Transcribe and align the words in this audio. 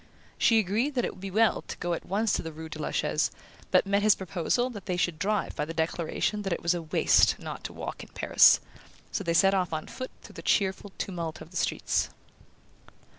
She 0.39 0.57
agreed 0.57 0.95
that 0.95 1.05
it 1.05 1.11
would 1.11 1.19
be 1.21 1.29
well 1.29 1.61
to 1.67 1.77
go 1.77 1.93
at 1.93 2.05
once 2.07 2.33
to 2.33 2.41
the 2.41 2.51
rue 2.51 2.69
de 2.69 2.79
la 2.81 2.89
Chaise, 2.89 3.29
but 3.69 3.85
met 3.85 4.01
his 4.01 4.15
proposal 4.15 4.71
that 4.71 4.87
they 4.87 4.97
should 4.97 5.19
drive 5.19 5.55
by 5.55 5.63
the 5.63 5.75
declaration 5.75 6.41
that 6.41 6.51
it 6.51 6.63
was 6.63 6.73
a 6.73 6.81
"waste" 6.81 7.37
not 7.37 7.63
to 7.65 7.71
walk 7.73 8.01
in 8.01 8.09
Paris; 8.09 8.59
so 9.11 9.23
they 9.23 9.35
set 9.35 9.53
off 9.53 9.71
on 9.71 9.85
foot 9.85 10.09
through 10.23 10.33
the 10.33 10.41
cheerful 10.41 10.91
tumult 10.97 11.39
of 11.39 11.51
the 11.51 11.57
streets. 11.57 12.09